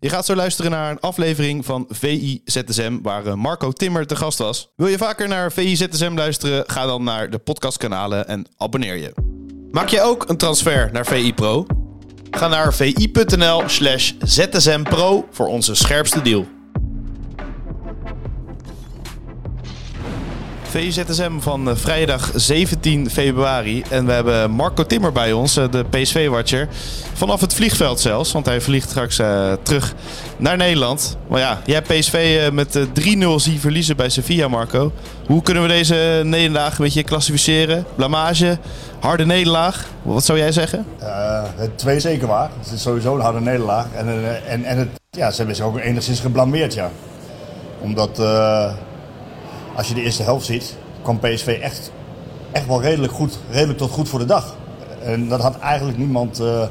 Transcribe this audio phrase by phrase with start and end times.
[0.00, 4.16] Je gaat zo luisteren naar een aflevering van VI ZSM waar eh, Marco Timmer te
[4.16, 4.72] gast was.
[4.76, 6.64] Wil je vaker naar VI ZSM luisteren?
[6.66, 9.14] Ga dan naar de podcastkanalen en abonneer je.
[9.70, 11.66] Maak je ook een transfer naar VI Pro?
[12.30, 16.59] Ga naar vi.nl slash zsmpro voor onze scherpste deal.
[20.70, 23.82] VZSM van eh, vrijdag 17 februari.
[23.88, 26.68] En we hebben Marco Timmer bij ons, eh, de PSV-watcher.
[27.12, 29.94] Vanaf het vliegveld zelfs, want hij vliegt straks uh, terug
[30.36, 31.16] naar Nederland.
[31.28, 34.92] Maar ja, jij hebt PSV uh, met 3-0 zien verliezen bij Sevilla, Marco.
[35.26, 37.84] Hoe kunnen we deze nederlaag een beetje klassificeren?
[37.94, 38.58] Blamage,
[39.00, 39.86] harde nederlaag?
[40.02, 40.86] Wat zou jij zeggen?
[41.56, 42.50] het twee zeker waar.
[42.58, 43.86] Het is sowieso een harde nederlaag.
[43.96, 44.08] En,
[44.46, 46.90] en, en het, ja, ze hebben zich ook enigszins geblameerd, ja.
[47.80, 48.18] Omdat
[49.80, 51.92] als je de eerste helft ziet, kwam PSV echt,
[52.52, 54.56] echt wel redelijk, goed, redelijk tot goed voor de dag.
[55.02, 56.62] En dat had eigenlijk niemand uh,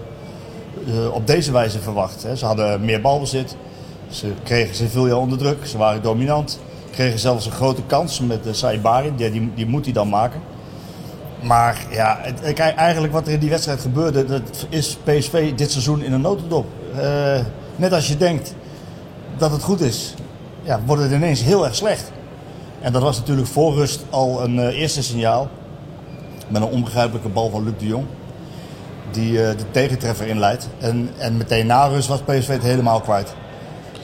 [0.88, 2.24] uh, op deze wijze verwacht.
[2.24, 2.36] Hè.
[2.36, 3.56] Ze hadden meer balbezit,
[4.10, 6.60] ze kregen Sevilla onder druk, ze waren dominant.
[6.92, 10.42] Kregen zelfs een grote kans met de Saibari, die, die, die moet hij dan maken.
[11.42, 12.20] Maar ja,
[12.76, 16.66] eigenlijk wat er in die wedstrijd gebeurde, dat is PSV dit seizoen in een notendop.
[17.76, 18.54] Net als je denkt
[19.38, 20.14] dat het goed is,
[20.62, 22.12] ja, wordt het ineens heel erg slecht.
[22.82, 25.50] En dat was natuurlijk voor rust al een uh, eerste signaal.
[26.48, 28.06] Met een onbegrijpelijke bal van Luc de Jong.
[29.12, 30.68] Die uh, de tegentreffer inleidt.
[30.80, 33.34] En, en meteen na rust was PSV het helemaal kwijt.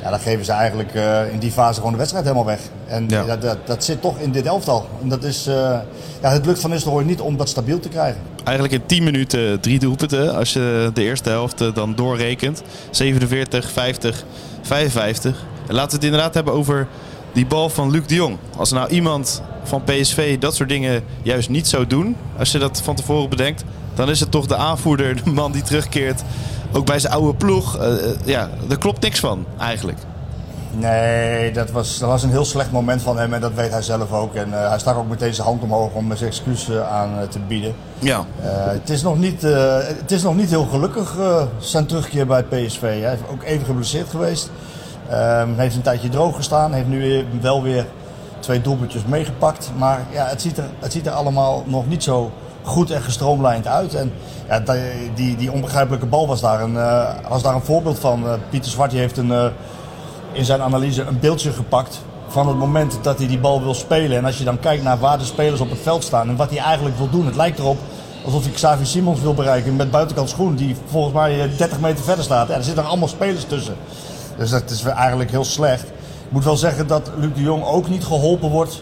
[0.02, 2.60] Ja, dan geven ze eigenlijk uh, in die fase gewoon de wedstrijd helemaal weg.
[2.88, 3.26] En ja.
[3.26, 4.88] dat, dat, dat, zit toch in dit elftal.
[5.02, 5.84] En dat is, ja,
[6.22, 8.22] het lukt van Nistelrooy niet om dat stabiel te krijgen.
[8.44, 10.36] Eigenlijk in 10 minuten drie doelpunten.
[10.36, 12.62] Als je de eerste helft dan doorrekent.
[12.90, 14.26] 47, 50,
[14.62, 15.46] 55.
[15.68, 16.88] En laten we het inderdaad hebben over
[17.36, 18.38] die bal van Luc de Jong.
[18.58, 22.82] Als nou iemand van PSV dat soort dingen juist niet zou doen, als je dat
[22.82, 26.22] van tevoren bedenkt, dan is het toch de aanvoerder, de man die terugkeert,
[26.74, 27.78] ook bij zijn oude ploeg.
[27.78, 27.94] Uh,
[28.26, 29.98] ja, daar klopt niks van eigenlijk.
[30.72, 33.82] Nee, dat was, dat was een heel slecht moment van hem en dat weet hij
[33.82, 34.36] zelf ook.
[34.36, 37.40] En uh, hij stak ook meteen zijn hand omhoog om zijn excuus aan uh, te
[37.40, 37.76] bieden.
[38.00, 38.26] Ja.
[38.40, 41.16] het, is nog niet, het is nog niet heel gelukkig
[41.60, 42.82] zijn terugkeer bij PSV.
[42.82, 44.50] Hij is ook even geblesseerd geweest.
[45.12, 46.74] Um, heeft een tijdje droog gestaan.
[46.74, 47.86] Heeft nu wel weer
[48.40, 49.72] twee doelpuntjes meegepakt.
[49.78, 52.32] Maar ja, het, ziet er, het ziet er allemaal nog niet zo
[52.64, 53.96] goed en gestroomlijnd uit.
[53.96, 54.14] En
[54.48, 54.64] ja,
[55.16, 58.24] die, die onbegrijpelijke bal was daar een, uh, was daar een voorbeeld van.
[58.24, 59.46] Uh, Pieter Zwart heeft een, uh,
[60.32, 64.18] in zijn analyse een beeldje gepakt van het moment dat hij die bal wil spelen.
[64.18, 66.50] En als je dan kijkt naar waar de spelers op het veld staan en wat
[66.50, 67.26] hij eigenlijk wil doen.
[67.26, 67.78] Het lijkt erop
[68.26, 70.56] alsof hij Xavier Simons wil bereiken met buitenkant schoen.
[70.56, 72.48] Die volgens mij 30 meter verder staat.
[72.48, 73.76] Ja, er zitten allemaal spelers tussen.
[74.38, 75.84] Dus dat is eigenlijk heel slecht.
[75.84, 78.82] Ik moet wel zeggen dat Luc de Jong ook niet geholpen wordt.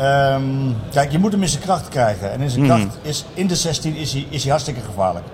[0.00, 2.32] Um, kijk, je moet hem in zijn kracht krijgen.
[2.32, 5.26] En in zijn kracht is in de 16 is hij, is hij hartstikke gevaarlijk.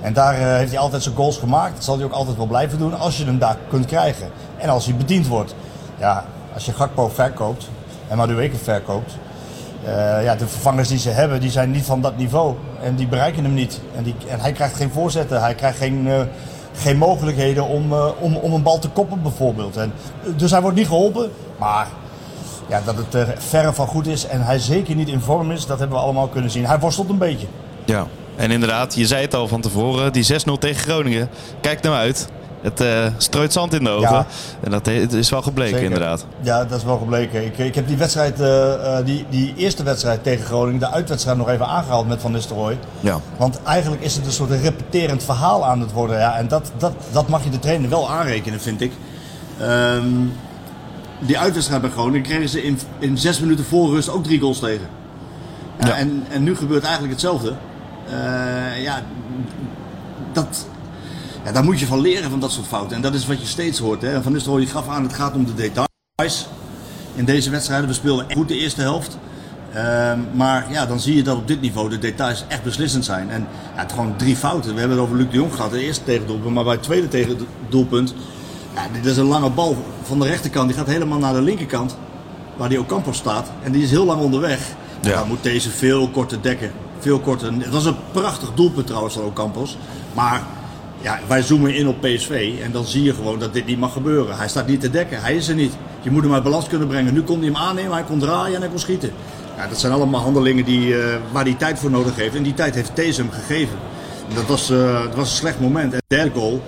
[0.00, 1.74] En daar uh, heeft hij altijd zijn goals gemaakt.
[1.74, 4.30] Dat zal hij ook altijd wel blijven doen als je hem daar kunt krijgen.
[4.58, 5.54] En als hij bediend wordt.
[5.98, 6.24] Ja,
[6.54, 7.68] als je Gakpo verkoopt
[8.08, 9.16] en Madueke verkoopt.
[9.84, 12.54] Uh, ja, de vervangers die ze hebben, die zijn niet van dat niveau.
[12.82, 13.80] En die bereiken hem niet.
[13.96, 15.40] En, die, en hij krijgt geen voorzetten.
[15.40, 16.06] Hij krijgt geen...
[16.06, 16.20] Uh,
[16.74, 19.76] geen mogelijkheden om, uh, om, om een bal te koppen bijvoorbeeld.
[19.76, 19.92] En,
[20.36, 21.30] dus hij wordt niet geholpen.
[21.58, 21.88] Maar
[22.68, 25.66] ja, dat het er verre van goed is en hij zeker niet in vorm is,
[25.66, 26.66] dat hebben we allemaal kunnen zien.
[26.66, 27.46] Hij worstelt een beetje.
[27.84, 28.06] Ja,
[28.36, 31.28] en inderdaad, je zei het al van tevoren, die 6-0 tegen Groningen.
[31.60, 32.28] Kijk nou uit.
[32.62, 34.10] Het uh, strooit zand in de ogen.
[34.10, 34.26] Ja.
[34.60, 35.92] En dat is wel gebleken, Zeker.
[35.92, 36.26] inderdaad.
[36.40, 37.44] Ja, dat is wel gebleken.
[37.44, 41.48] Ik, ik heb die wedstrijd, uh, die, die eerste wedstrijd tegen Groningen, de uitwedstrijd nog
[41.48, 42.78] even aangehaald met Van Nistelrooy.
[43.00, 43.20] Ja.
[43.36, 46.18] Want eigenlijk is het een soort repeterend verhaal aan het worden.
[46.18, 48.92] Ja, en dat, dat, dat mag je de trainer wel aanrekenen, vind ik.
[49.62, 50.32] Um,
[51.18, 54.58] die uitwedstrijd bij Groningen kregen ze in, in zes minuten voor rust ook drie goals
[54.58, 54.86] tegen.
[55.78, 55.96] Ja.
[55.96, 57.52] en, en nu gebeurt eigenlijk hetzelfde.
[58.82, 59.02] Ja,
[60.32, 60.66] dat,
[61.44, 62.96] ja, daar moet je van leren van dat soort fouten.
[62.96, 64.02] En dat is wat je steeds hoort.
[64.02, 64.22] Hè.
[64.22, 66.48] Van Nistelrooy gaf aan, het gaat om de details.
[67.14, 69.18] In deze wedstrijden, we speelden goed de eerste helft.
[69.74, 73.30] Uh, maar ja, dan zie je dat op dit niveau de details echt beslissend zijn.
[73.30, 74.74] En ja, het gewoon drie fouten.
[74.74, 76.54] We hebben het over Luc de Jong gehad, de eerste tegendoelpunt.
[76.54, 78.14] Maar bij het tweede tegendoelpunt,
[78.74, 80.68] ja, dit is een lange bal van de rechterkant.
[80.68, 81.96] Die gaat helemaal naar de linkerkant,
[82.56, 83.50] waar die Ocampos staat.
[83.62, 84.60] En die is heel lang onderweg.
[85.00, 85.18] Ja.
[85.18, 86.72] Dan moet deze veel korter dekken.
[86.98, 87.52] Veel korter.
[87.52, 89.76] Het was een prachtig doelpunt trouwens van Ocampos.
[90.14, 90.42] Maar
[91.02, 93.92] ja, wij zoomen in op PSV en dan zie je gewoon dat dit niet mag
[93.92, 94.36] gebeuren.
[94.36, 95.72] Hij staat niet te dekken, hij is er niet.
[96.00, 97.14] Je moet hem uit balans kunnen brengen.
[97.14, 99.12] Nu kon hij hem aannemen, hij kon draaien en hij kon schieten.
[99.56, 102.34] Ja, dat zijn allemaal handelingen die, uh, waar hij tijd voor nodig heeft.
[102.34, 103.78] En die tijd heeft Deze hem gegeven.
[104.28, 105.92] En dat, was, dat was een slecht moment.
[105.92, 106.62] En de derde goal,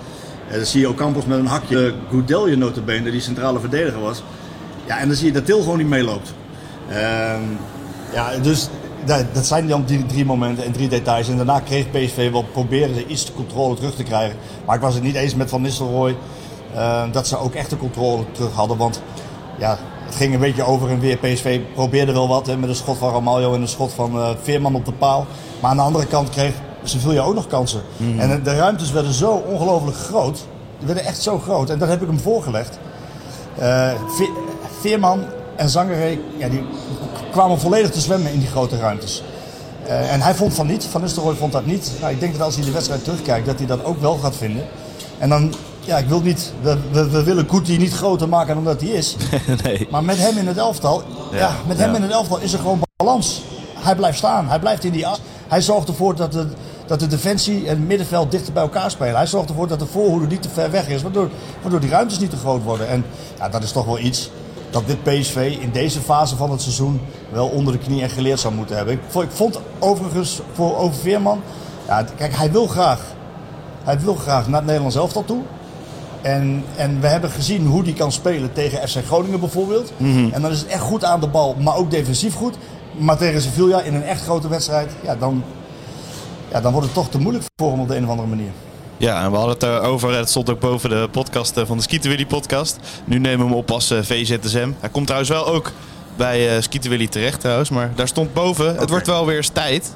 [0.47, 1.93] uh, dan zie je ook Campos met een hakje.
[2.09, 4.23] Goudelje notabene, die centrale verdediger was.
[4.85, 6.33] Ja, en dan zie je dat Til gewoon niet meeloopt.
[6.89, 7.41] Ehm,
[8.13, 8.69] ja, dus
[9.33, 11.27] dat zijn dan die drie momenten en drie details.
[11.29, 14.37] En daarna kreeg PSV wel proberen ze iets de controle terug te krijgen.
[14.65, 16.15] Maar ik was het niet eens met Van Nistelrooy.
[16.75, 18.77] eh, dat ze ook echt de controle terug hadden.
[18.77, 19.01] Want
[19.59, 21.17] ja, het ging een beetje over en weer.
[21.17, 24.29] PSV probeerde wel wat hè, met een schot van Ramaljo en een schot van eh,
[24.41, 25.25] Veerman op de paal.
[25.61, 26.53] Maar aan de andere kant kreeg
[26.83, 27.81] Sevilla ook nog kansen.
[28.17, 30.45] En de ruimtes werden zo ongelooflijk groot.
[30.77, 31.69] Die werden echt zo groot.
[31.69, 32.79] En dat heb ik hem voorgelegd.
[33.57, 34.33] Eh, Ve-
[34.79, 35.23] Veerman
[35.55, 36.63] en Zangeré ja, die
[37.35, 39.23] kwamen volledig te zwemmen in die grote ruimtes.
[39.87, 41.91] Eh, en hij vond van niet, Van Nistelrooy vond dat niet.
[41.99, 44.35] Nou, ik denk dat als hij de wedstrijd terugkijkt, dat hij dat ook wel gaat
[44.35, 44.63] vinden.
[45.17, 48.63] En dan, ja, ik wil niet, we, we, we willen Kuti niet groter maken dan
[48.63, 49.15] dat hij is.
[49.63, 49.87] nee.
[49.91, 51.95] Maar met hem in het elftal, ja, Ja, met hem ja.
[51.95, 53.41] in het elftal is er gewoon balans.
[53.73, 55.19] Hij blijft staan, hij blijft in die as.
[55.47, 56.47] Hij zorgt ervoor dat de,
[56.85, 59.15] dat de defensie en het middenveld dichter bij elkaar spelen.
[59.15, 61.29] Hij zorgt ervoor dat de voorhoede niet te ver weg is, waardoor,
[61.61, 62.87] waardoor die ruimtes niet te groot worden.
[62.87, 63.05] En
[63.37, 64.29] ja, dat is toch wel iets
[64.75, 67.01] dat dit PSV in deze fase van het seizoen
[67.31, 68.93] wel onder de knie en geleerd zou moeten hebben.
[68.93, 71.41] Ik vond, ik vond overigens voor over Veerman,
[71.87, 73.01] ja, kijk, hij wil graag,
[73.83, 75.41] hij wil graag naar het Nederlands elftal toe.
[76.21, 79.91] En, en we hebben gezien hoe die kan spelen tegen FC Groningen bijvoorbeeld.
[80.31, 82.57] En dan is het echt goed aan de bal, maar ook defensief goed.
[82.97, 85.43] Maar tegen Sevilla in een echt grote wedstrijd, ja, dan,
[86.51, 88.51] ja, dan wordt het toch te moeilijk voor hem op de een of andere manier.
[88.97, 90.17] Ja, en we hadden het erover.
[90.17, 92.79] Het stond ook boven de podcast eh, van de Skieten Willy podcast.
[93.05, 94.71] Nu nemen we hem op als eh, VZSM.
[94.79, 95.71] Hij komt trouwens wel ook
[96.15, 97.69] bij eh Skieten Willy terecht trouwens.
[97.69, 98.75] Maar daar stond boven.
[98.75, 99.95] Het wordt wel weer eens tijd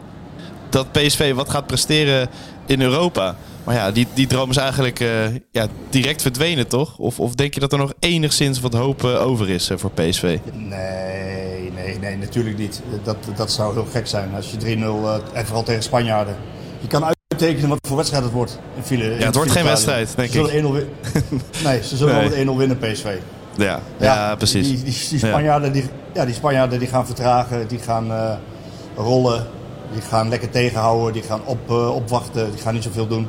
[0.69, 2.29] dat PSV wat gaat presteren
[2.65, 3.35] in Europa.
[3.63, 6.97] Maar ja, die, die droom is eigenlijk eh, ja, direct verdwenen, toch?
[6.97, 9.91] Of, of denk je dat er nog enigszins wat hoop eh, over is eh, voor
[9.91, 10.39] PSV?
[10.53, 12.81] Nee, nee, nee, natuurlijk niet.
[13.03, 16.35] Dat, dat zou heel gek zijn als je 3-0, eh, en vooral tegen Spanjaarden.
[16.81, 18.59] Je kan uittekenen wat voor wedstrijd het wordt.
[18.75, 20.89] In file, Ja, het wordt geen wedstrijd, denk ze zullen 1-0 win-
[21.63, 22.45] nee, ze zullen Nee.
[22.45, 23.05] wel met 1-0 winnen, PSV.
[23.57, 24.67] Ja, ja, precies.
[24.67, 28.31] Die, die, die Spanjaarden, die, ja, die Spanjaarden die gaan vertragen, die gaan eh,
[28.95, 29.47] rollen,
[29.93, 33.27] die gaan lekker tegenhouden, die gaan op, eh, opwachten, die gaan niet zoveel doen.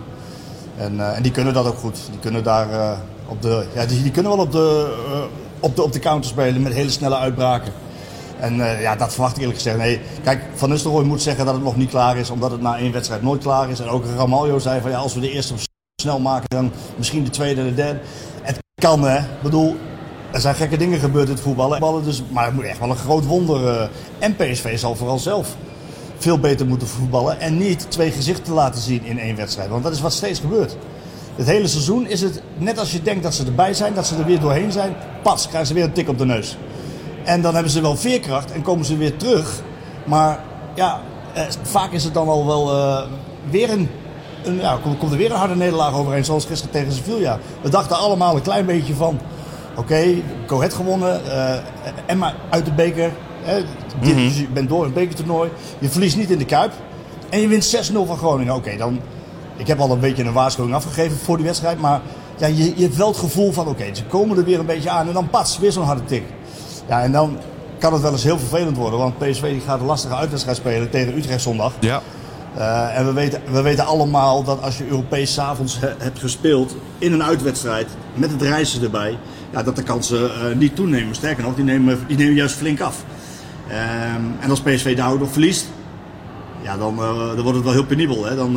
[0.77, 1.97] En, eh, en die kunnen dat ook goed.
[2.11, 2.97] Die kunnen daar
[3.27, 4.95] op de, ja, die, kunnen wel op de,
[5.61, 7.73] op, de, op de counter spelen met hele snelle uitbraken.
[8.41, 9.77] En eh, ja, dat verwacht ik eerlijk gezegd.
[9.77, 12.79] Nee, kijk, Van Nistelrooy moet zeggen dat het nog niet klaar is, omdat het na
[12.79, 13.81] één wedstrijd nooit klaar is.
[13.81, 15.55] En ook Ramaljo zei van ja, als we de eerste
[16.03, 18.01] snel maken, dan misschien de tweede de derde.
[18.43, 19.19] Het kan hè.
[19.19, 19.77] Ik bedoel,
[20.31, 21.81] er zijn gekke dingen gebeurd in het voetballen.
[21.81, 23.69] Ballen Dus, maar het moet echt wel een groot wonder.
[23.69, 23.89] eh,
[24.19, 25.57] en PSV zal vooral zelf
[26.19, 27.41] veel beter moeten voetballen.
[27.41, 29.69] En niet twee gezichten laten zien in één wedstrijd.
[29.71, 30.77] Want dat is wat steeds gebeurt.
[31.35, 34.17] Het hele seizoen is het net als je denkt dat ze erbij zijn, dat ze
[34.17, 34.95] er weer doorheen zijn.
[35.23, 36.57] Pas, krijgen ze weer een tik op de neus.
[37.25, 39.63] En dan hebben ze wel veerkracht en komen ze weer terug.
[40.05, 40.41] Maar
[40.75, 41.01] ja,
[41.33, 43.03] eh, vaak is het dan al wel eh,
[43.51, 43.89] weer een,
[44.45, 47.39] een ja, komt, er weer een harde nederlaag overheen, zoals gisteren tegen Sevilla.
[47.63, 49.19] We dachten allemaal een klein beetje van,
[49.77, 50.15] oké,
[50.47, 51.59] Go Ahead gewonnen, eh,
[52.07, 53.13] Emma uit de beker.
[53.43, 53.57] Hè,
[54.01, 56.73] je bent door in het bekertoernooi, je verliest niet in de Kuip.
[57.31, 58.55] En je wint 6-0 van Groningen.
[58.55, 59.01] Oké, dan...
[59.57, 61.81] Ik heb al een beetje een waarschuwing afgegeven voor die wedstrijd.
[61.81, 62.01] Maar
[62.37, 64.91] ja, je, je hebt wel het gevoel van, oké, ze komen er weer een beetje
[64.91, 65.07] aan.
[65.07, 66.23] En dan pats, weer zo'n harde tik.
[66.89, 67.39] Ja, en dan
[67.79, 68.99] kan het wel eens heel vervelend worden.
[68.99, 71.73] Want PSV die gaat een lastige uitwedstrijd spelen tegen Utrecht zondag.
[71.81, 72.03] Ja,
[72.57, 76.77] Eh, en we weten, we weten allemaal dat als je Europees avonds he- hebt gespeeld
[76.99, 79.19] in een uitwedstrijd met het reizen erbij,
[79.51, 81.15] ja, dat de kansen eh, niet toenemen.
[81.15, 83.05] Sterker nog, die nemen, die nemen juist flink af.
[83.69, 85.67] Ehm, en als PSV de houden verliest,
[86.63, 88.25] ja, dan, eh, dan wordt het wel heel penibel.
[88.25, 88.37] Hè?
[88.37, 88.55] Dan,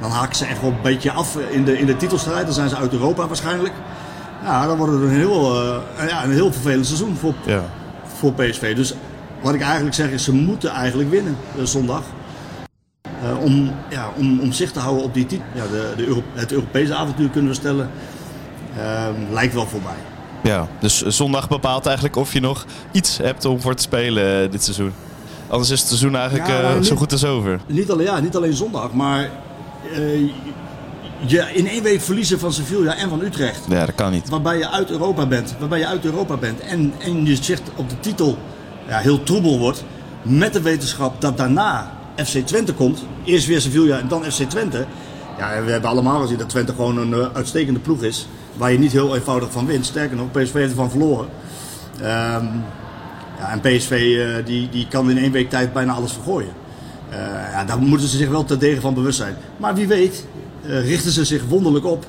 [0.00, 2.44] dan haken ze echt wel een beetje af in de, in de titelstrijd.
[2.44, 3.74] Dan zijn ze uit Europa waarschijnlijk.
[4.42, 5.54] Ja, dan wordt het een heel,
[5.96, 7.62] eh, ja, een heel vervelend seizoen voor, ja.
[8.18, 8.76] voor PSV.
[8.76, 8.94] Dus
[9.42, 12.02] wat ik eigenlijk zeg is, ze moeten eigenlijk winnen eh, zondag.
[13.02, 15.46] Eh, om, ja, om, om zicht te houden op die titel.
[15.54, 17.90] Ja, de, de Euro- het Europese avontuur kunnen we stellen.
[18.78, 19.94] ehm, lijkt wel voorbij.
[20.42, 24.62] Ja, dus zondag bepaalt eigenlijk of je nog iets hebt om voor te spelen dit
[24.64, 24.92] seizoen.
[25.48, 27.60] Anders is het seizoen eigenlijk Ja, nou, zo goed als over.
[27.66, 29.30] Niet alleen, ja, niet alleen zondag, maar
[31.26, 33.64] je in één week verliezen van Sevilla en van Utrecht.
[33.68, 34.28] Ja, dat kan niet.
[34.28, 35.54] Waarbij je uit Europa bent.
[35.58, 36.60] Waarbij je uit Europa bent.
[36.60, 38.38] En, en je zicht op de titel
[38.88, 39.84] ja, heel troebel wordt.
[40.22, 43.04] Met de wetenschap dat daarna FC Twente komt.
[43.24, 44.86] Eerst weer Sevilla en dan FC Twente.
[45.38, 48.28] Ja, we hebben allemaal gezien dat Twente gewoon een eh, uitstekende ploeg is.
[48.56, 49.86] Waar je niet heel eenvoudig van wint.
[49.86, 51.28] Sterker nog, PSV heeft ervan verloren.
[52.00, 52.46] Ehm,
[53.38, 56.52] ja, en PSV eh, die, die kan in één week tijd bijna alles vergooien.
[57.08, 57.18] Eh,
[57.52, 59.36] ja, daar moeten ze zich wel ter degen van bewust zijn.
[59.56, 60.26] Maar wie weet
[60.62, 62.06] richten ze zich wonderlijk op.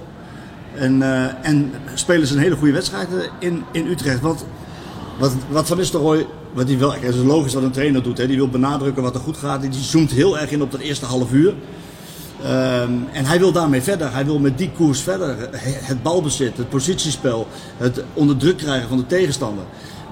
[0.75, 4.22] En, eh, en spelen ze een hele goede wedstrijd eh, in, in Utrecht.
[4.22, 4.45] Want
[5.19, 8.17] wat, wat Van Nistelrooy, wat hij wel, het is logisch wat een trainer doet.
[8.17, 9.62] Hè, die wil benadrukken wat er goed gaat.
[9.62, 11.53] Die zoomt heel erg in op dat eerste half uur.
[12.43, 14.13] Ehm, en hij wil daarmee verder.
[14.13, 15.50] Hij wil met die koers verder.
[15.62, 19.63] Het balbezit, het positiespel, het onder druk krijgen van de tegenstander.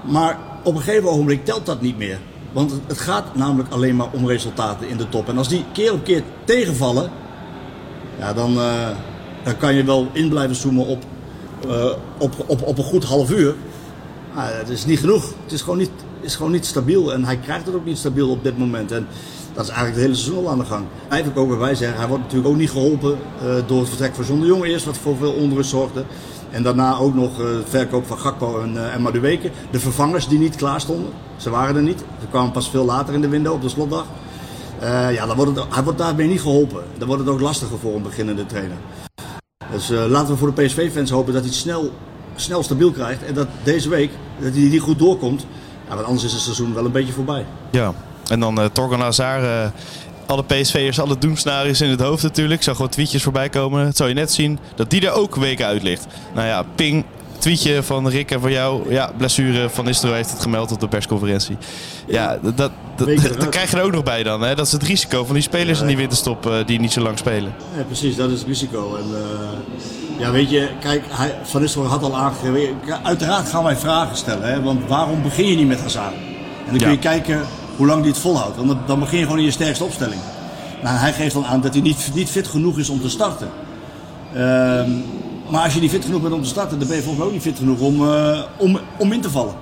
[0.04, 2.18] Maar op een gegeven ogenblik telt dat niet meer.
[2.52, 5.28] Want het gaat namelijk alleen maar om resultaten in de top.
[5.28, 7.10] En als die keer op keer tegenvallen,
[8.22, 8.88] ja, dan, eh,
[9.42, 11.02] dan kan je wel in blijven zoomen op
[11.68, 13.54] eh, op, op, op een goed half uur.
[14.34, 15.32] Nou, het is niet genoeg.
[15.42, 17.12] Het is gewoon niet, is gewoon niet stabiel.
[17.12, 18.92] En hij krijgt het ook niet stabiel op dit moment.
[18.92, 19.06] En
[19.52, 20.84] dat is eigenlijk het hele seizoen al aan de gang.
[21.08, 23.10] Eigenlijk ook wij zeggen, hij wordt natuurlijk ook niet geholpen
[23.44, 26.04] uh, door het vertrek van John de Jong eerst, wat voor veel onrust zorgde.
[26.50, 29.40] En daarna ook nog uh, het verkoop van Gakpo en, uh.
[29.70, 31.98] De vervangers die niet klaar stonden, ze waren er niet.
[31.98, 34.06] Ze kwamen pas veel later in de window op de slotdag.
[34.88, 36.82] Ja, dan wordt het, hij wordt daarmee niet geholpen.
[36.98, 38.76] Dan wordt het ook lastiger voor een beginnende trainer.
[39.70, 41.92] Dus laten we voor de PSV-fans hopen dat hij snel,
[42.34, 43.24] snel stabiel krijgt.
[43.24, 44.10] En dat deze week
[44.40, 45.46] dat hij niet goed doorkomt.
[45.88, 47.46] Want anders is het seizoen wel een beetje voorbij.
[47.70, 47.94] Ja,
[48.26, 49.42] en dan uh, Torgan Hazard.
[49.42, 49.80] Uh,
[50.26, 52.60] alle PSV'ers, alle doemscenario's in het hoofd natuurlijk.
[52.60, 53.86] Ik zag gewoon tweetjes voorbij komen.
[53.86, 56.06] Het zou je net zien dat die er ook weken uit ligt.
[56.34, 57.04] Nou ja, ping,
[57.42, 58.92] tweetje van Rick en van jou.
[58.92, 61.56] Ja, blessure van Nistelrooy heeft het gemeld op de persconferentie.
[62.06, 64.42] Ja, dat, dat, dat, krijg je er ook nog bij dan.
[64.42, 64.54] Hè?
[64.54, 67.18] Dat is het risico van die spelers in die winterstop uh, die niet zo lang
[67.18, 67.52] spelen.
[67.76, 68.96] Ja, precies, dat is het risico.
[68.96, 69.04] En,
[70.18, 72.76] ja, weet je, kijk, hij, Van Nistelrooy had al aangegeven.
[73.02, 74.52] Uiteraard gaan wij vragen stellen.
[74.52, 74.62] Hè?
[74.62, 76.14] Want waarom begin je niet met Hazard?
[76.66, 77.40] En dan kun je kijken
[77.76, 78.56] hoe lang hij het volhoudt.
[78.56, 80.20] Want dan begin je gewoon in je sterkste opstelling.
[80.82, 83.48] Nou, hij geeft dan aan dat hij niet, niet fit genoeg is om te starten.
[84.36, 84.80] Uh,
[85.52, 87.26] maar als je niet fit genoeg bent om te starten, dan ben je volgens mij
[87.26, 89.54] ook niet fit genoeg om, uh, om, om in te vallen.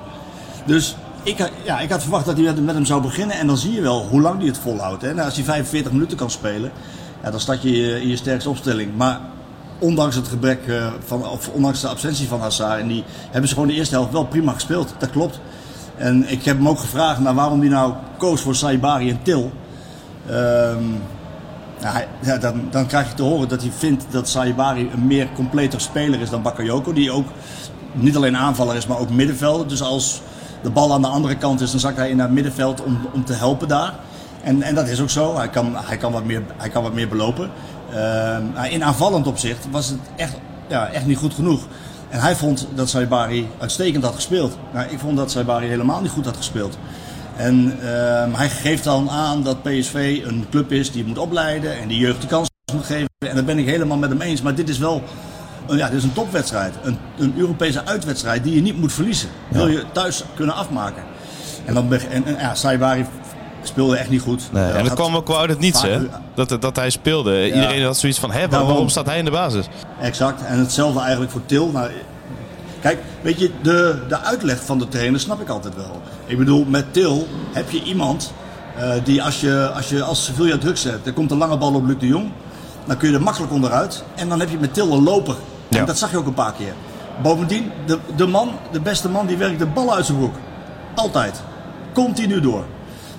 [0.67, 3.37] Dus ik, ja, ik had verwacht dat hij met, met, hem zou beginnen.
[3.37, 5.03] En dan zie je wel hoe lang hij het volhoudt.
[5.03, 5.15] Hè?
[5.15, 6.73] Nou, als hij 45 minuten kan spelen,
[7.23, 8.97] ja, dan start je in je sterkste opstelling.
[8.97, 9.21] Maar
[9.79, 13.55] ondanks het gebrek uh, van, of ondanks de absentie van Hazard, en die hebben ze
[13.55, 14.95] gewoon de eerste helft wel prima gespeeld.
[14.99, 15.41] Dat klopt.
[15.97, 19.53] En ik heb hem ook gevraagd naar waarom hij nou koos voor Saibari en Til.
[20.31, 21.03] Um,
[22.23, 25.81] ja, dan, dan, krijg je te horen dat hij vindt dat Saibari een meer completer
[25.81, 26.93] speler is dan Bakayoko.
[26.93, 27.27] Die ook
[27.93, 29.69] niet alleen aanvaller is, maar ook middenvelder.
[29.69, 30.23] Dus als
[30.63, 33.25] de bal aan de andere kant is, dan zakt hij in het middenveld om, om
[33.25, 33.95] te helpen daar.
[34.43, 35.37] En, en dat is ook zo.
[35.37, 37.51] Hij kan, hij kan, wat, meer, hij kan wat meer belopen.
[37.95, 40.35] Uh, in aanvallend opzicht was het echt,
[40.69, 41.61] ja, echt niet goed genoeg.
[42.09, 44.57] En hij vond dat Saibari uitstekend had gespeeld.
[44.73, 46.79] Nou, ik vond dat Saibari helemaal niet goed had gespeeld.
[47.41, 51.89] En uh, hij geeft dan aan dat PSV een club is die moet opleiden en
[51.89, 53.09] die jeugd de kans moet geven.
[53.19, 54.43] En dat ben ik helemaal met hem eens.
[54.43, 55.03] Maar dit is wel
[55.69, 56.75] ja, dit is een topwedstrijd.
[56.83, 59.29] Een, een Europese uitwedstrijd die je niet moet verliezen.
[59.49, 61.03] Wil je thuis kunnen afmaken.
[61.65, 63.07] En, dan, en, en ja, Saibari
[63.63, 64.49] speelde echt niet goed.
[64.53, 65.99] Nee, en dat kwam ook wel uit het niets, hè?
[66.35, 67.33] Dat, dat hij speelde.
[67.33, 67.55] Ja.
[67.55, 69.69] Iedereen had zoiets van, hè, waarom, waarom staat hij in de basis?
[70.01, 70.45] Exact.
[70.45, 71.71] En hetzelfde eigenlijk voor Til.
[71.71, 71.91] Nou,
[72.81, 76.03] kijk, weet je, de, de uitleg van de trainer snap ik altijd wel.
[76.27, 78.33] Ik bedoel, met Til heb je iemand
[78.79, 81.75] uh, die als je als, je als Sevilla druk zet, er komt een lange bal
[81.75, 82.31] op Luc de Jong.
[82.87, 84.05] Dan kun je er makkelijk onderuit.
[84.15, 85.35] En dan heb je met Til een loper.
[85.69, 85.85] En ja.
[85.85, 86.73] dat zag je ook een paar keer.
[87.23, 90.35] Bovendien, de, de man, de beste man, die werkt de bal uit zijn broek.
[90.95, 91.43] Altijd.
[91.93, 92.65] Continu door.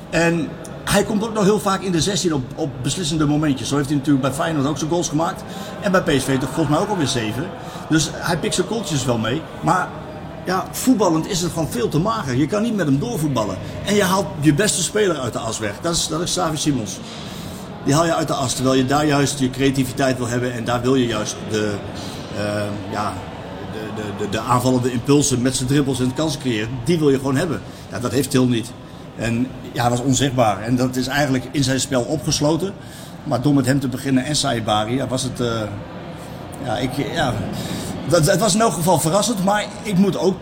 [0.10, 0.50] En
[0.84, 3.68] hij komt ook nog heel vaak in de 16 op, op beslissende momentjes.
[3.68, 5.44] Zo heeft hij natuurlijk bij Feyenoord ook zijn goals gemaakt.
[5.82, 7.50] En bij PSV toch volgens mij ook alweer 7.
[7.90, 9.42] Dus hij pikt zijn kooltjes wel mee.
[9.62, 9.90] Maar
[10.46, 12.36] ja, voetballend is het gewoon veel te mager.
[12.36, 13.58] Je kan niet met hem doorvoetballen.
[13.86, 15.74] En je haalt je beste speler uit de as weg.
[15.82, 17.00] Dat is, dat is Savi Simons.
[17.86, 18.54] Die haal je uit de as.
[18.54, 20.54] Terwijl je daar juist je creativiteit wil hebben.
[20.54, 21.74] En daar wil je juist de,
[22.36, 23.14] uh, ja,
[23.72, 26.70] de, de, de, de, aanvallende impulsen met zijn dribbels en kansen creëren.
[26.84, 27.62] Die wil je gewoon hebben.
[27.92, 28.72] Ja, dat heeft Til niet.
[29.22, 30.62] En ja, dat was onzichtbaar.
[30.62, 32.74] En dat is eigenlijk in zijn spel opgesloten.
[33.24, 35.40] Maar door met hem te beginnen en Saibari, ja, was het.
[35.40, 35.62] Uh,
[36.63, 37.34] ja, ik, ja,
[38.08, 39.44] dat, het was in elk geval verrassend.
[39.44, 40.36] Maar ik moet ook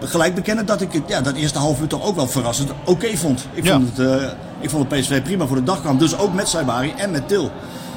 [0.00, 2.90] gelijk bekennen dat ik het, ja, dat eerste half uur toch ook wel verrassend oké
[2.90, 3.46] okay vond.
[3.52, 3.72] Ik, ja.
[3.72, 4.28] vond het, uh,
[4.60, 5.98] ik vond het PSV prima voor de dag kwam.
[5.98, 7.50] Dus ook met Saibari en met Til.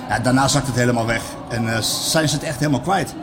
[0.09, 1.21] Ja, daarna zakt het helemaal weg.
[1.49, 3.15] En uh, zijn ze het echt helemaal kwijt.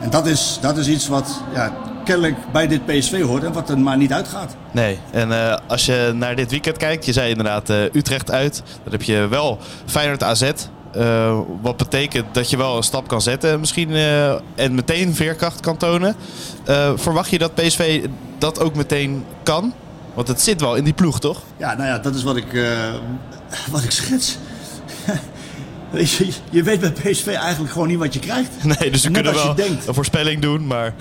[0.00, 1.72] En dat is, dat is iets wat ja,
[2.06, 4.56] kennelijk bij dit PSV hoort en wat er maar niet uitgaat.
[4.70, 8.62] Nee, en uh, als je naar dit weekend kijkt, je zei inderdaad uh, Utrecht uit.
[8.82, 10.50] Dan heb je wel Feyenoord AZ.
[10.96, 13.90] Uh, wat betekent dat je wel een stap kan zetten misschien
[14.54, 16.14] en meteen veerkracht kan tonen.
[16.96, 18.06] verwacht je dat PSV
[18.38, 19.72] dat ook meteen kan?
[20.14, 21.42] Want het zit wel in die ploeg, toch?
[21.56, 22.66] Ja, nou ja, dat is wat ik,
[23.70, 24.38] wat ik schets.
[25.92, 28.50] Je, je, weet bij PSV eigenlijk gewoon niet wat je krijgt.
[28.64, 30.94] Nee, dus we kunnen wel een voorspelling doen, maar...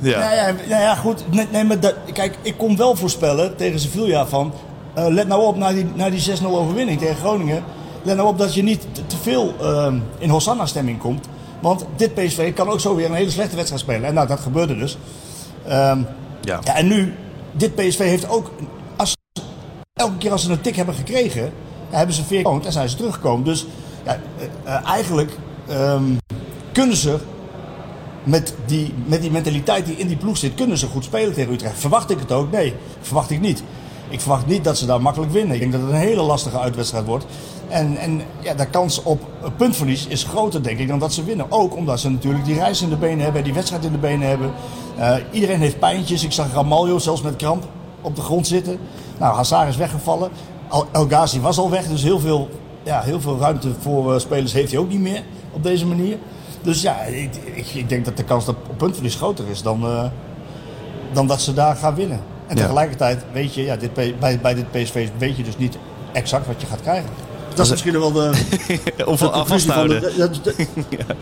[0.00, 0.18] ja.
[0.18, 1.24] Nou ja, nou ja, goed.
[1.30, 4.52] Nee, nee, maar dat, kijk, ik kon wel voorspellen tegen Sevilla van...
[4.98, 7.64] Uh, let nou op, naar die, naar die 6-0 overwinning tegen Groningen...
[8.02, 11.26] Let nou op dat je niet te, te veel uh, in Hosanna-stemming komt.
[11.60, 14.04] Want dit PSV kan ook zo weer een hele slechte wedstrijd spelen.
[14.04, 14.98] En nou, dat gebeurde dus.
[15.66, 16.06] Um,
[16.40, 16.60] ja.
[16.62, 16.76] ja.
[16.76, 17.14] En nu,
[17.52, 18.50] dit PSV heeft ook...
[18.96, 19.14] Als,
[19.92, 21.52] elke keer als ze een tik hebben gekregen
[21.90, 23.44] hebben ze veer en zijn ze teruggekomen.
[23.44, 23.66] Dus
[24.04, 24.18] ja,
[24.64, 25.36] uh, eigenlijk
[25.70, 26.18] um,
[26.72, 27.18] kunnen ze
[28.26, 31.52] met die, met die mentaliteit die in die ploeg zit, kunnen ze goed spelen tegen
[31.52, 31.78] Utrecht.
[31.78, 32.50] Verwacht ik het ook?
[32.50, 33.62] Nee, verwacht ik niet.
[34.08, 35.54] Ik verwacht niet dat ze daar makkelijk winnen.
[35.54, 37.26] Ik denk dat het een hele lastige uitwedstrijd wordt.
[37.68, 39.20] En, en ja, de kans op
[39.56, 41.46] puntverlies is groter, denk ik, dan dat ze winnen.
[41.48, 44.28] Ook omdat ze natuurlijk die reis in de benen hebben, die wedstrijd in de benen
[44.28, 44.52] hebben.
[44.98, 46.24] Uh, iedereen heeft pijntjes.
[46.24, 47.64] Ik zag Ramaljo zelfs met kramp
[48.00, 48.78] op de grond zitten.
[49.18, 50.30] Nou, Hazard is weggevallen.
[50.92, 52.48] El Ghazi was al weg, dus heel veel,
[52.82, 56.18] ja, heel veel ruimte voor uh, spelers heeft hij ook niet meer op deze manier.
[56.62, 60.04] Dus ja, ik, ik, ik denk dat de kans dat puntverlies groter is dan, uh,
[61.12, 62.20] dan dat ze daar gaan winnen.
[62.46, 65.78] En tegelijkertijd weet je, ja, dit, bij, bij dit PSV weet je dus niet
[66.12, 67.10] exact wat je gaat krijgen.
[67.56, 68.30] Dat is misschien wel de.
[69.04, 70.02] of de vasthouden.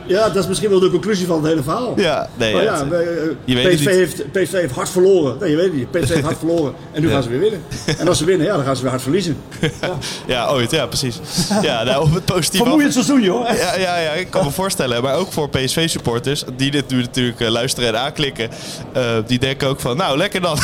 [0.07, 1.93] ja, dat is misschien wel de conclusie van het hele verhaal.
[1.97, 2.53] Ja, nee.
[2.53, 3.03] Maar ja, ja
[3.45, 5.37] je weet PSV, heeft, PSV heeft hard verloren.
[5.41, 5.91] Nee, je weet het niet.
[5.91, 6.75] PSV heeft hard verloren.
[6.93, 7.13] En nu ja.
[7.15, 7.63] gaan ze weer winnen.
[7.99, 9.37] En als ze winnen, ja, dan gaan ze weer hard verliezen.
[9.81, 11.21] Ja, ja ooit, ja, precies.
[11.63, 12.65] Ja, nou, op het positieve.
[12.65, 13.49] Vermoeiend seizoen, joh.
[13.57, 15.03] Ja, ja, ja, ik kan me voorstellen.
[15.03, 18.51] Maar ook voor PSV-supporters, die dit nu natuurlijk uh, luisteren en aanklikken,
[18.97, 20.59] uh, die denken ook van, nou, lekker dan.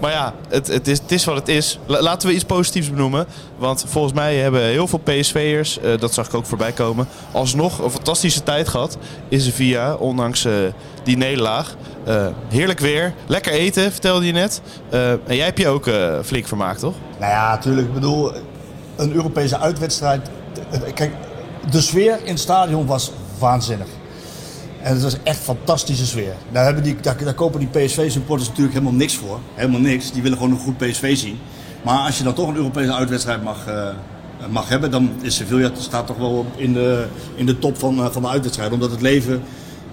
[0.00, 1.78] maar ja, het, het, is, het is wat het is.
[1.86, 3.26] Laten we iets positiefs benoemen.
[3.62, 7.78] Want volgens mij hebben heel veel PSV'ers, uh, dat zag ik ook voorbij komen, alsnog
[7.78, 10.52] een fantastische tijd gehad in Sevilla, ondanks uh,
[11.04, 11.76] die nederlaag.
[12.08, 14.60] Uh, heerlijk weer, lekker eten, vertelde je net.
[14.90, 15.90] en jij hebt je ook
[16.24, 16.94] flink vermaakt, toch?
[17.18, 17.86] Nou ja, natuurlijk.
[17.86, 18.32] Ik bedoel,
[18.96, 20.30] een Europese uitwedstrijd.
[20.94, 21.12] Kijk,
[21.70, 23.88] de sfeer in het stadion was waanzinnig.
[24.80, 26.34] En het was echt fantastische sfeer.
[26.52, 29.38] Daar, hebben die, daar kopen die PSV-supporters natuurlijk helemaal niks voor.
[29.54, 30.12] Helemaal niks.
[30.12, 31.38] Die willen gewoon een goed PSV zien.
[31.82, 33.88] Maar als je dan toch een Europese uitwedstrijd mag, uh,
[34.50, 38.06] mag hebben, dan is Sevilla staat toch wel in de, in de top van, uh,
[38.10, 38.72] van de uitwedstrijd.
[38.72, 39.42] Omdat het leven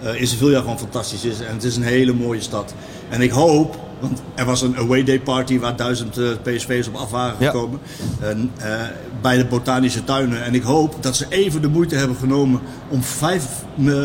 [0.03, 1.39] uh, in Sevilla gewoon fantastisch is.
[1.39, 2.73] En het is een hele mooie stad.
[3.09, 7.11] En ik hoop, want er was een away day party waar duizend PSV's op af
[7.11, 7.79] waren gekomen.
[8.59, 8.91] Ja.
[9.21, 10.43] bij de botanische tuinen.
[10.43, 13.45] En ik hoop dat ze even de moeite hebben genomen om vijf,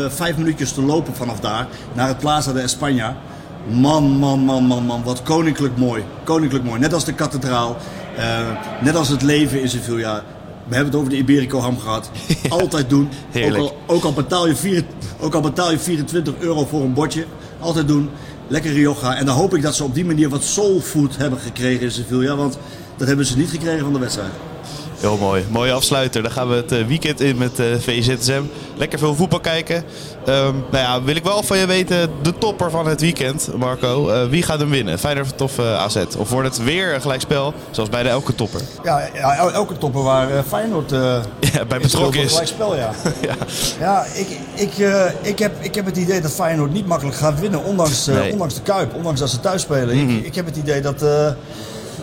[0.09, 3.34] vijf minuutjes te lopen vanaf daar naar het Plaza de España.
[3.69, 5.03] Man, man, man, man, man.
[5.03, 6.03] Wat koninklijk mooi.
[6.23, 6.79] Koninklijk mooi.
[6.79, 7.77] Net als de kathedraal.
[8.17, 8.47] Uh,
[8.81, 10.23] net als het leven in Sevilla.
[10.67, 12.09] We hebben het over de Iberico ham gehad.
[12.49, 13.09] Altijd doen.
[13.35, 14.83] Ook al, ook, al betaal je vier,
[15.19, 17.25] ook al betaal je 24 euro voor een bordje.
[17.59, 18.09] Altijd doen.
[18.47, 19.15] Lekker Rioja.
[19.15, 22.35] En dan hoop ik dat ze op die manier wat soulfood hebben gekregen in Sevilla.
[22.35, 22.57] Want
[22.97, 24.31] dat hebben ze niet gekregen van de wedstrijd.
[25.05, 25.45] Heel mooi.
[25.49, 26.21] Mooie afsluiter.
[26.21, 28.41] Dan gaan we het eh, weekend in met uh, VZSM.
[28.75, 29.75] Lekker veel voetbal kijken.
[29.75, 34.09] Um, nou ja, wil ik wel van je weten, de topper van het weekend, Marco.
[34.09, 34.99] Uh, wie gaat hem winnen?
[34.99, 35.97] Feyenoord of uh, AZ?
[36.17, 38.61] Of wordt het weer een gelijkspel, zoals bij de elke topper?
[38.83, 40.89] Ja, ja elke topper waar uh, Feyenoord
[41.53, 42.29] ja, bij betrokken is.
[42.29, 42.91] gelijkspel, ja.
[43.21, 43.35] ja.
[43.79, 44.71] ja, ik, ik,
[45.21, 48.31] ik, heb, ik heb het idee dat Feyenoord niet makkelijk gaat winnen, ondanks, nee.
[48.31, 49.95] ondanks de Kuip, ondanks dat ze thuis spelen.
[49.95, 50.17] Mm -hmm.
[50.17, 51.03] ik, ik, heb het idee dat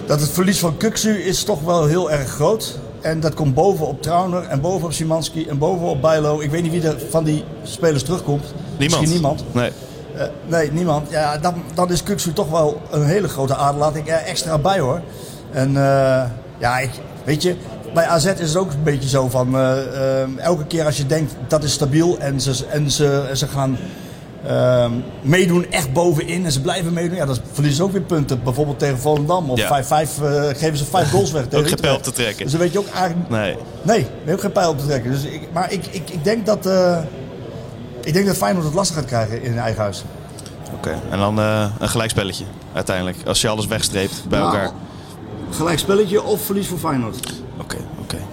[0.06, 2.78] dat het verlies van Kuksu is toch wel heel erg groot.
[3.02, 6.40] En dat komt boven op Trauner en boven op Simanski en boven op Bijlo.
[6.40, 8.54] Ik weet niet wie er van die spelers terugkomt.
[8.78, 9.00] Niemand.
[9.00, 9.44] Misschien niemand.
[9.52, 9.70] Nee.
[10.16, 11.10] Uh, nee, niemand.
[11.10, 13.80] Ja, dan, dan is Kuksu toch wel een hele grote ader.
[13.80, 15.00] Laat ik er extra bij hoor.
[15.50, 16.24] En uh,
[16.58, 16.90] ja, ik,
[17.24, 17.56] weet je,
[17.94, 19.54] bij AZ is het ook een beetje zo van...
[19.54, 23.78] Uh, elke keer als je denkt dat is stabiel en ze, en ze, ze gaan
[24.46, 27.16] uh, meedoen echt bovenin en ze blijven meedoen.
[27.16, 28.42] Ja, dan verliezen ze ook weer punten.
[28.42, 29.50] Bijvoorbeeld tegen Volendam.
[29.50, 30.00] Of 5-5 ja.
[30.00, 31.44] uh, geven ze vijf goals weg.
[31.52, 32.42] ook geen pijl op te trekken.
[32.42, 33.30] Dus dan weet je ook eigenlijk...
[33.30, 33.56] Nee.
[33.82, 35.10] Nee, ook geen pijl op te trekken.
[35.10, 36.66] Dus ik, maar ik, ik, ik denk dat...
[36.66, 36.98] Uh,
[38.04, 40.04] ik denk dat Feyenoord het lastig gaat krijgen in eigen huis.
[40.66, 41.00] Oké, okay.
[41.10, 43.16] en dan uh, een gelijkspelletje uiteindelijk.
[43.26, 44.70] Als je alles wegstreept bij nou, elkaar.
[45.50, 47.16] Gelijkspelletje of verlies voor Feyenoord.
[47.16, 48.14] Oké, okay, oké.
[48.14, 48.26] Okay.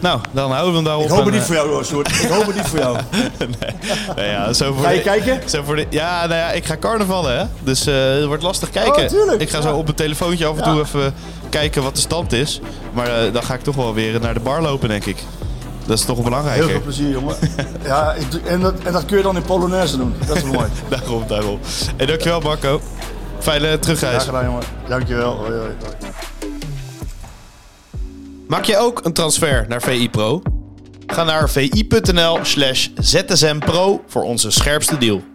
[0.00, 1.04] Nou, dan houden we hem daarop.
[1.04, 2.08] Ik hoop het niet voor jou, hoor, Sjoerd.
[2.08, 2.98] Ik hoop het niet voor jou.
[3.38, 3.74] nee.
[4.16, 5.50] Nou ja, zo voor ga je de, kijken?
[5.50, 7.44] Zo voor de, ja, nou ja, ik ga carnavallen, hè.
[7.60, 9.02] Dus uh, het wordt lastig kijken.
[9.02, 9.40] Oh, tuurlijk.
[9.40, 11.14] Ik ga zo op mijn telefoontje af en toe even
[11.48, 12.60] kijken wat de stand is.
[12.92, 15.24] Maar uh, dan ga ik toch wel weer naar de bar lopen, denk ik.
[15.86, 16.56] Dat is toch wel belangrijk.
[16.56, 17.36] Heel veel plezier, jongen.
[17.82, 20.14] ja, en dat, en dat kun je dan in Polonaise doen.
[20.26, 20.66] Dat is mooi.
[20.88, 21.58] daarom, daarom.
[21.96, 22.80] En dankjewel, Marco.
[23.38, 24.12] Fijne terugreis.
[24.12, 24.62] Graag gedaan, jongen.
[24.88, 25.36] Dankjewel.
[25.36, 25.70] Hoi, hoi.
[28.50, 30.42] Maak je ook een transfer naar VI Pro?
[31.06, 35.29] Ga naar vi.nl slash zsmpro voor onze scherpste deal.